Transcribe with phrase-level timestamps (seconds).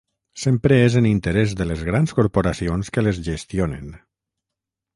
[0.43, 3.93] Sempre és en interès de les grans corporacions que les gestionen.